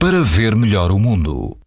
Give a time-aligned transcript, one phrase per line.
[0.00, 1.58] para ver melhor o mundo.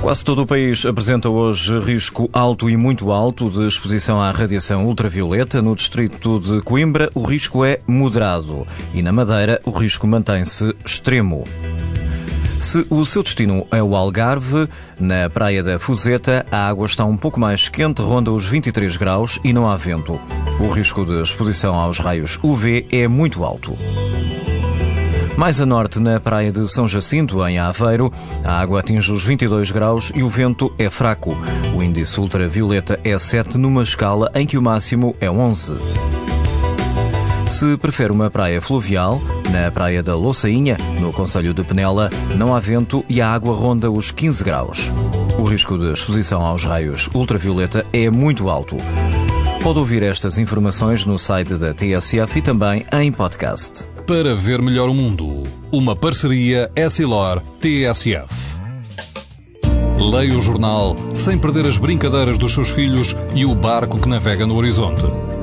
[0.00, 4.86] Quase todo o país apresenta hoje risco alto e muito alto de exposição à radiação
[4.86, 5.60] ultravioleta.
[5.60, 8.64] No distrito de Coimbra, o risco é moderado
[8.94, 11.44] e na Madeira, o risco mantém-se extremo.
[12.60, 14.68] Se o seu destino é o Algarve,
[14.98, 19.40] na praia da Fuseta, a água está um pouco mais quente, ronda os 23 graus
[19.42, 20.20] e não há vento.
[20.60, 23.78] O risco de exposição aos raios UV é muito alto.
[25.38, 28.12] Mais a norte, na praia de São Jacinto, em Aveiro,
[28.44, 31.34] a água atinge os 22 graus e o vento é fraco.
[31.74, 35.76] O índice ultravioleta é 7 numa escala em que o máximo é 11.
[37.60, 39.20] Se prefere uma praia fluvial,
[39.52, 43.90] na praia da Loçainha, no Conselho de Penela, não há vento e a água ronda
[43.90, 44.90] os 15 graus.
[45.38, 48.78] O risco de exposição aos raios ultravioleta é muito alto.
[49.62, 54.88] Pode ouvir estas informações no site da TSF e também em podcast para ver melhor
[54.88, 55.42] o mundo.
[55.70, 58.56] Uma parceria Essilor-TSF.
[59.98, 64.46] Leia o jornal sem perder as brincadeiras dos seus filhos e o barco que navega
[64.46, 65.02] no horizonte.